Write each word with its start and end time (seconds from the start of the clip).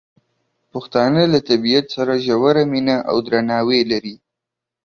پښتانه 0.71 1.21
له 1.33 1.39
طبیعت 1.49 1.85
سره 1.95 2.13
ژوره 2.25 2.63
مینه 2.71 2.97
او 3.09 3.17
درناوی 3.27 3.81
لري. 3.91 4.15